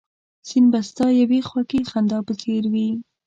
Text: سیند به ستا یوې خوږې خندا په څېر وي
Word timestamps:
سیند 0.47 0.67
به 0.71 0.79
ستا 0.89 1.05
یوې 1.21 1.39
خوږې 1.47 1.79
خندا 1.89 2.19
په 2.27 2.33
څېر 2.41 2.63
وي 2.73 2.89